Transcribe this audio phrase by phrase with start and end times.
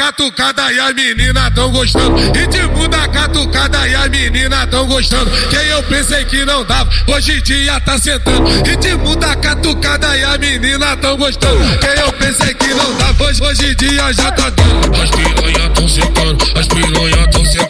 [0.00, 2.16] catucada e a menina tão gostando.
[2.32, 5.30] Ritmo da catucada e a menina tão gostando.
[5.50, 8.48] Quem eu pensei que não dava, hoje em dia tá sentando.
[8.64, 11.58] Ritmo da catucada e a menina tão gostando.
[11.80, 15.02] Quem eu pensei que não dava, hoje, hoje em dia já tá dando.
[15.02, 17.69] As piranha tão sentando, as piranha tão sentando,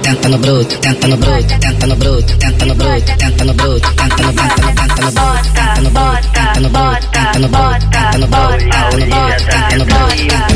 [0.00, 3.92] Tenta no bruto, tenta no bruto, tenta no bruto, tenta no bruto, tenta no bruto,
[3.94, 4.42] tenta no bruto, tenta no no
[4.72, 8.58] tenta no bruto, tenta no bruto, tenta no bruto, tenta no bruto, tenta no bruto,
[8.58, 10.51] tenta no bruto, tenta no bruto,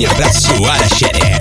[0.00, 1.40] Novinhas pra suar a xereca.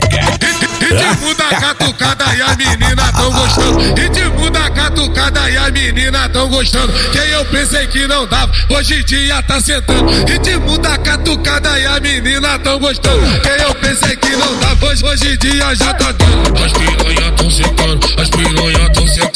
[1.60, 3.96] Catucada e a menina tão gostando.
[3.96, 6.92] Ritmo da catucada e a menina tão gostando.
[7.12, 10.12] Quem eu pensei que não dava, hoje em dia tá sentando.
[10.26, 13.40] Ritmo da catucada e a menina tão gostando.
[13.42, 16.64] Quem eu pensei que não dava, hoje, hoje em dia já tá dando.
[16.64, 19.29] As piranha tão sentando, as piranha tão sentando,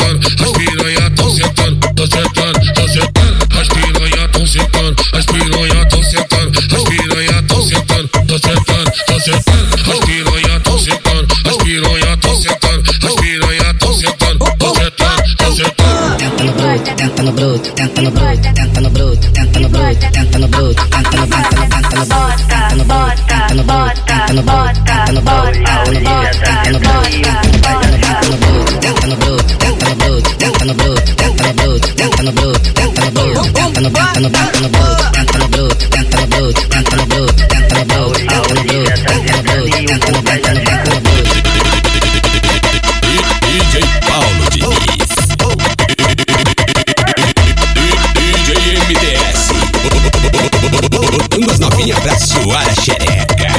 [17.43, 20.83] tenta no bruto, tenta no bruto, tenta no bruto, tenta no bruto, tenta no bruto,
[20.89, 25.19] tenta no no tenta no bruto, tenta no bruto, tenta no bruto, tenta no
[25.83, 27.47] bruto, tenta no bruto, tenta
[27.91, 31.43] no bruto, tenta no bruto, tenta no bruto, tenta no bruto, tenta no bruto, tenta
[31.43, 34.69] no bruto, tenta no bruto, tenta no bruto, tenta no tenta no bruto, tenta no
[34.69, 35.92] bruto, tenta no bruto,
[52.23, 53.51] suar a xereca.